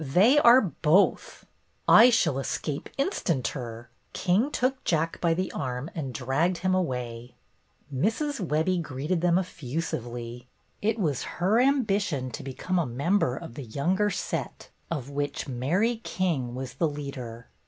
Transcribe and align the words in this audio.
They 0.03 0.39
are 0.39 0.61
both." 0.61 1.45
''I 1.87 2.09
shall 2.11 2.39
escape 2.39 2.89
instanter." 2.97 3.89
King 4.13 4.49
took 4.49 4.83
Jack 4.83 5.21
by 5.21 5.35
the 5.35 5.51
arm 5.51 5.91
and 5.93 6.11
dragged 6.11 6.57
him 6.65 6.73
away. 6.73 7.35
Mrs. 7.93 8.39
Webbie 8.43 8.81
greeted 8.81 9.21
them 9.21 9.37
effusively. 9.37 10.47
It 10.81 10.97
was 10.97 11.21
her 11.37 11.59
ambition 11.59 12.31
to 12.31 12.41
become 12.41 12.79
a 12.79 12.85
member 12.87 13.35
of 13.37 13.53
the 13.53 13.63
younger 13.65 14.09
set, 14.09 14.71
of 14.89 15.11
which 15.11 15.47
Mary 15.47 15.97
King 15.97 16.55
was 16.55 16.73
the 16.73 16.89
leader. 16.89 17.49